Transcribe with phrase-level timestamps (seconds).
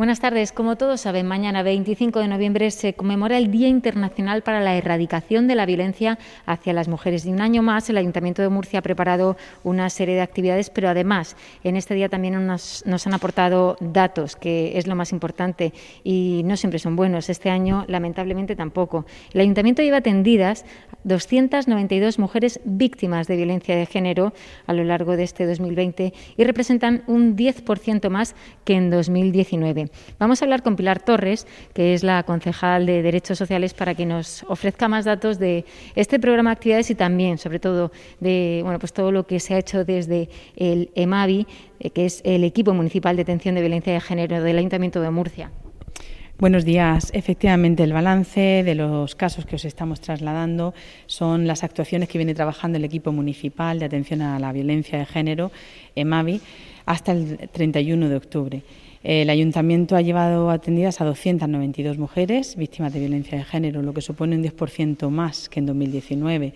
[0.00, 0.50] Buenas tardes.
[0.52, 5.46] Como todos saben, mañana 25 de noviembre se conmemora el Día Internacional para la Erradicación
[5.46, 7.26] de la Violencia hacia las Mujeres.
[7.26, 10.88] Y un año más el Ayuntamiento de Murcia ha preparado una serie de actividades, pero
[10.88, 16.40] además en este día también nos, han aportado datos, que es lo más importante y
[16.46, 17.28] no siempre son buenos.
[17.28, 19.04] Este año, lamentablemente, tampoco.
[19.34, 20.64] El Ayuntamiento lleva atendidas
[21.04, 24.32] 292 mujeres víctimas de violencia de género
[24.66, 29.89] a lo largo de este 2020 y representan un 10% más que en 2019.
[30.18, 34.06] Vamos a hablar con Pilar Torres, que es la concejal de Derechos Sociales, para que
[34.06, 38.78] nos ofrezca más datos de este programa de actividades y también, sobre todo, de bueno,
[38.78, 41.46] pues todo lo que se ha hecho desde el EMAVI,
[41.80, 45.10] eh, que es el equipo municipal de atención de violencia de género del Ayuntamiento de
[45.10, 45.50] Murcia.
[46.40, 47.10] Buenos días.
[47.12, 50.72] Efectivamente, el balance de los casos que os estamos trasladando
[51.04, 55.04] son las actuaciones que viene trabajando el equipo municipal de atención a la violencia de
[55.04, 55.52] género,
[55.94, 56.40] EMAVI,
[56.86, 58.62] hasta el 31 de octubre.
[59.02, 64.02] El ayuntamiento ha llevado atendidas a 292 mujeres víctimas de violencia de género, lo que
[64.02, 66.52] supone un 10% más que en 2019.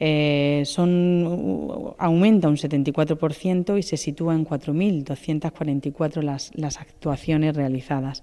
[0.00, 8.22] Eh, son, aumenta un 74% y se sitúa en 4.244 las, las actuaciones realizadas.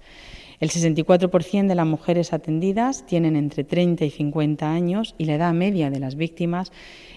[0.60, 5.52] El 64% de las mujeres atendidas tienen entre 30 y 50 años y la edad
[5.52, 6.72] media de las víctimas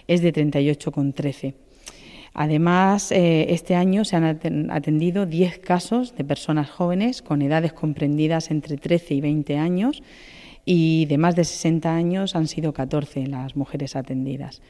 [0.07, 1.53] es de 38,13.
[2.37, 8.51] Además, eh, este año se han atendido 10 casos de personas jóvenes con edades comprendidas
[8.51, 10.03] entre 13 y 20 años
[10.65, 14.61] y de más de 60 años han sido 14 las mujeres atendidas.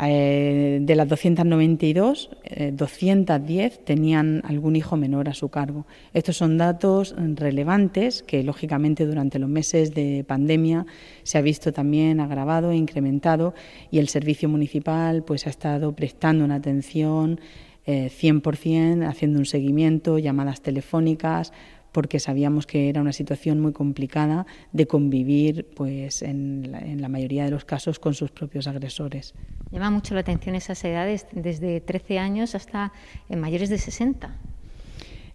[0.00, 2.30] Eh, de las 292,
[2.72, 5.86] 210 eh, tenían algún hijo menor a su cargo.
[6.14, 10.86] Estos son datos relevantes que, lógicamente, durante los meses de pandemia
[11.24, 13.54] se ha visto también agravado e incrementado
[13.90, 17.40] y el servicio municipal pues, ha estado prestando una atención
[17.88, 21.52] 100%, eh, haciendo un seguimiento, llamadas telefónicas,
[21.98, 27.08] porque sabíamos que era una situación muy complicada de convivir pues en la, en la,
[27.08, 29.34] mayoría de los casos con sus propios agresores.
[29.72, 32.92] Llama mucho la atención esas edades, desde 13 años hasta
[33.28, 34.32] mayores de 60.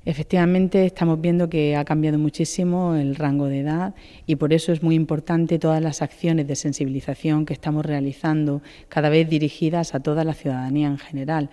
[0.06, 3.94] Efectivamente, estamos viendo que ha cambiado muchísimo el rango de edad
[4.26, 9.10] y por eso es muy importante todas las acciones de sensibilización que estamos realizando, cada
[9.10, 11.50] vez dirigidas a toda la ciudadanía en general.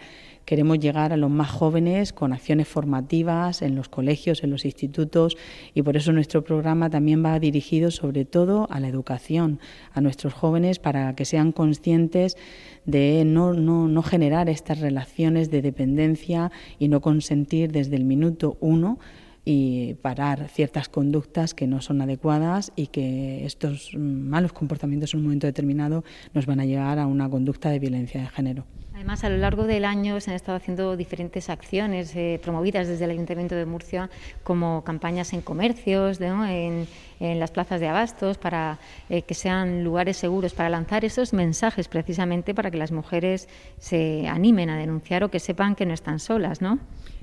[0.50, 5.36] Queremos llegar a los más jóvenes con acciones formativas en los colegios, en los institutos
[5.74, 9.60] y por eso nuestro programa también va dirigido sobre todo a la educación,
[9.92, 12.36] a nuestros jóvenes para que sean conscientes
[12.84, 16.50] de no, no, no generar estas relaciones de dependencia
[16.80, 18.98] y no consentir desde el minuto uno
[19.44, 25.26] y parar ciertas conductas que no son adecuadas y que estos malos comportamientos en un
[25.26, 26.02] momento determinado
[26.34, 28.66] nos van a llevar a una conducta de violencia de género.
[29.10, 33.06] Además, a lo largo del año se han estado haciendo diferentes acciones eh, promovidas desde
[33.06, 34.09] el Ayuntamiento de Murcia,
[34.44, 36.87] como campañas en comercios, en,
[37.20, 42.54] las plazas de abastos, para eh, que sean lugares seguros, para lanzar esos mensajes precisamente
[42.54, 43.48] para que las mujeres
[43.78, 46.78] se animen a denunciar o que sepan que no están solas, ¿no?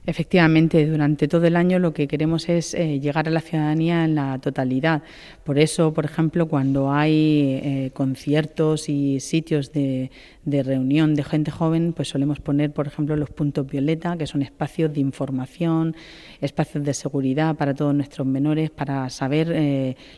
[0.07, 4.16] Efectivamente, durante todo el año lo que queremos es eh, llegar a la ciudadanía en
[4.16, 5.03] la totalidad.
[5.44, 10.09] Por eso, por ejemplo, cuando hay eh, conciertos y sitios de,
[10.46, 14.44] de, reunión de gente joven, pues solemos poner, por ejemplo, los puntos violeta, que son
[14.44, 15.94] espacios de información,
[16.40, 19.52] espacios de seguridad para todos nuestros menores, para saber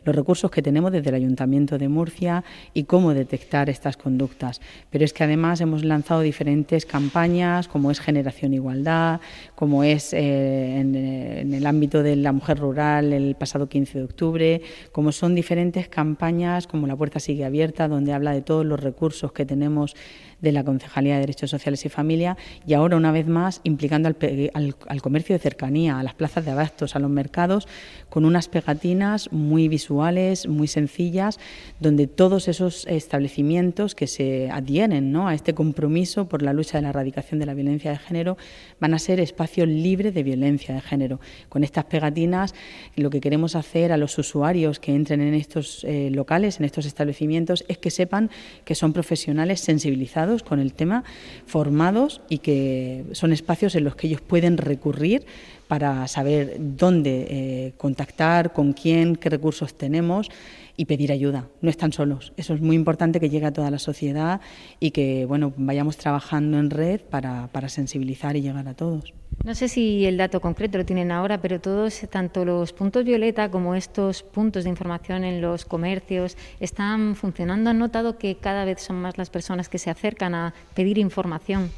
[0.06, 2.44] los recursos que tenemos desde el Ayuntamiento de Murcia
[2.74, 4.62] y cómo detectar estas conductas.
[4.90, 9.20] Pero es que además hemos lanzado diferentes campañas, como es Generación Igualdad,
[9.56, 14.62] como es eh, en, el ámbito de la mujer rural el pasado 15 de octubre,
[14.92, 19.32] como son diferentes campañas como La Puerta Sigue Abierta, donde habla de todos los recursos
[19.32, 19.96] que tenemos
[20.42, 25.02] de la Concejalía de Derechos Sociales y Familia y ahora una vez más implicando al,
[25.02, 27.68] comercio de cercanía, a las plazas de abastos, a los mercados,
[28.10, 31.40] con unas pegatinas muy visuales, muy sencillas,
[31.80, 35.28] donde todos esos establecimientos que se adhieren ¿no?
[35.28, 38.38] a este compromiso por la lucha de la erradicación de la violencia de género
[38.80, 41.20] van a ser espacios libres de violencia de género.
[41.50, 42.54] Con estas pegatinas
[42.96, 46.86] lo que queremos hacer a los usuarios que entren en estos eh, locales, en estos
[46.86, 48.30] establecimientos, es que sepan
[48.66, 51.04] que son profesionales sensibilizados con el tema,
[51.46, 55.26] formados y que son espacios en los que ellos pueden recurrir
[55.68, 60.30] para saber dónde eh, contactar, con quién, qué recursos tenemos
[60.78, 61.48] y pedir ayuda.
[61.62, 62.34] No están solos.
[62.38, 64.42] Eso es muy importante que llegue a toda la sociedad
[64.80, 69.14] y que bueno, vayamos trabajando en red para, para sensibilizar y llegar a todos.
[69.44, 73.50] No sé si el dato concreto lo tienen ahora, pero todos, tanto los puntos violeta
[73.50, 77.70] como estos puntos de información en los comercios, están funcionando.
[77.70, 81.72] ¿Han notado que cada vez son más las personas que se acercan a pedir información?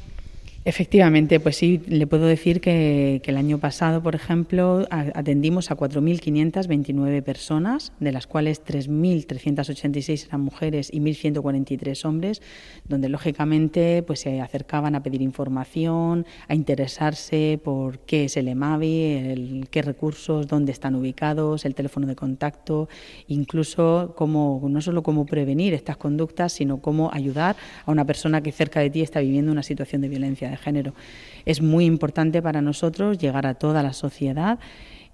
[0.64, 7.20] Efectivamente, pues sí, le puedo decir que, el año pasado, por ejemplo, atendimos a 4.529
[7.22, 12.42] personas, de las cuales 3.386 eran mujeres y 1.143 hombres,
[12.86, 19.64] donde lógicamente pues se acercaban a pedir información, a interesarse por qué es el EMAVI,
[19.68, 22.88] qué recursos, dónde están ubicados, el teléfono de contacto,
[23.26, 28.52] incluso cómo, no solo cómo prevenir estas conductas, sino cómo ayudar a una persona que
[28.52, 30.94] cerca de ti está viviendo una situación de violencia de género.
[31.44, 34.58] Es muy importante para nosotros llegar a toda la sociedad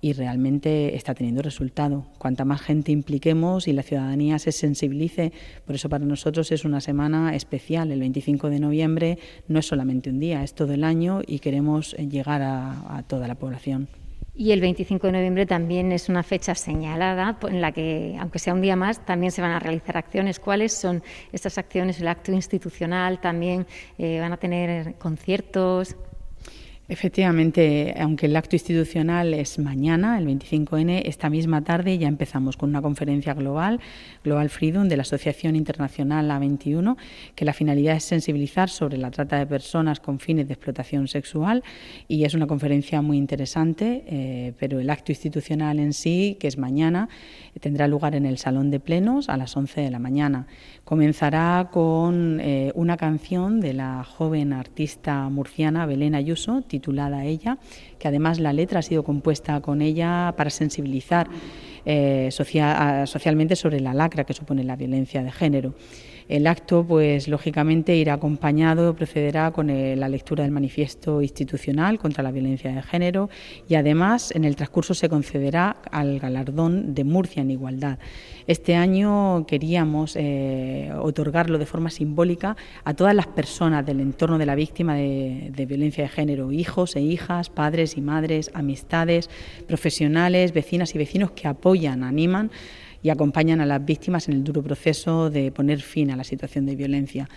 [0.00, 2.06] y realmente está teniendo resultado.
[2.18, 5.32] Cuanta más gente impliquemos y la ciudadanía se sensibilice,
[5.64, 7.90] por eso para nosotros es una semana especial.
[7.90, 9.18] El 25 de noviembre
[9.48, 13.26] no es solamente un día, es todo el año y queremos llegar a, a toda
[13.26, 13.88] la población.
[14.40, 18.54] Y el 25 de noviembre también es una fecha señalada en la que, aunque sea
[18.54, 20.38] un día más, también se van a realizar acciones.
[20.38, 21.02] ¿Cuáles son
[21.32, 22.00] estas acciones?
[22.00, 23.66] El acto institucional también
[23.98, 25.96] eh, van a tener conciertos.
[26.90, 32.70] Efectivamente, aunque el acto institucional es mañana, el 25N, esta misma tarde ya empezamos con
[32.70, 33.78] una conferencia global,
[34.24, 36.96] Global Freedom, de la Asociación Internacional A21,
[37.34, 41.62] que la finalidad es sensibilizar sobre la trata de personas con fines de explotación sexual
[42.08, 46.56] y es una conferencia muy interesante, eh, pero el acto institucional en sí, que es
[46.56, 47.10] mañana,
[47.60, 50.46] tendrá lugar en el Salón de Plenos a las 11 de la mañana.
[50.84, 57.58] Comenzará con eh, una canción de la joven artista murciana Belén Ayuso, titulada Ella,
[57.98, 61.28] que además la letra ha sido compuesta con ella para sensibilizar
[61.90, 65.72] eh, socialmente sobre la lacra que supone la violencia de género.
[66.28, 72.22] El acto, pues lógicamente, irá acompañado, procederá con eh, la lectura del manifiesto institucional contra
[72.22, 73.30] la violencia de género
[73.66, 77.98] y además en el transcurso se concederá al galardón de Murcia en igualdad.
[78.46, 84.44] Este año queríamos eh, otorgarlo de forma simbólica a todas las personas del entorno de
[84.44, 89.30] la víctima de, de violencia de género, hijos e hijas, padres y madres, amistades,
[89.66, 92.50] profesionales, vecinas y vecinos que apoyan, animan
[93.02, 96.66] y acompañan a las víctimas en el duro proceso de poner fin a la situación
[96.66, 97.28] de violencia.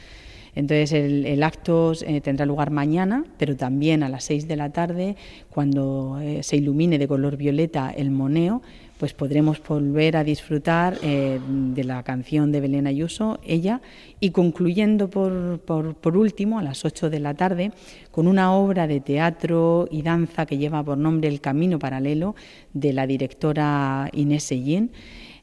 [0.56, 5.15] Entonces el, acto eh, tendrá lugar mañana, pero también a las seis de la tarde,
[5.50, 8.62] cuando eh, se ilumine de color violeta el moneo,
[9.01, 13.81] pues podremos volver a disfrutar eh, de la canción de Belén Ayuso, ella,
[14.19, 17.71] y concluyendo por, por, por, último a las ocho de la tarde
[18.12, 22.36] con una obra de teatro y danza que lleva por nombre El Camino Paralelo
[22.74, 24.92] de la directora Inés Sellín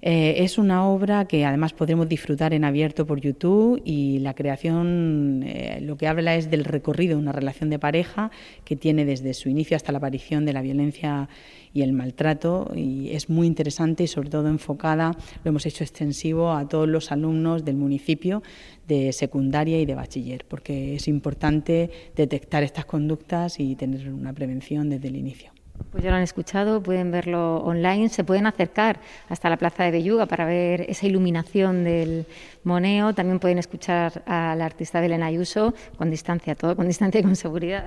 [0.00, 5.43] eh, es una obra que además podremos disfrutar en abierto por YouTube y la creación
[5.45, 8.31] eh, lo que habla es del recorrido de una relación de pareja
[8.65, 11.29] que tiene desde su inicio hasta la aparición de la violencia
[11.73, 15.12] y el maltrato y es muy interesante y sobre todo enfocada,
[15.45, 18.43] lo hemos hecho extensivo a todos los alumnos del municipio
[18.87, 24.89] de secundaria y de bachiller, porque es importante detectar estas conductas y tener una prevención
[24.89, 25.57] desde el inicio.
[25.91, 29.91] Pues ya lo han escuchado, pueden verlo online, se pueden acercar hasta la Plaza de
[29.91, 32.27] Belluga para ver esa iluminación del
[32.65, 37.37] moneo, también pueden escuchar al artista Belén Ayuso con distancia, todo con distancia y con
[37.37, 37.87] seguridad.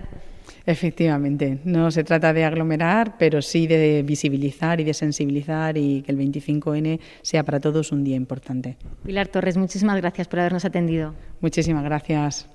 [0.65, 6.11] Efectivamente, no se trata de aglomerar, pero sí de visibilizar y de sensibilizar y que
[6.11, 8.77] el 25N sea para todos un día importante.
[9.03, 11.13] Pilar Torres, muchísimas gracias por habernos atendido.
[11.39, 12.47] Muchísimas gracias.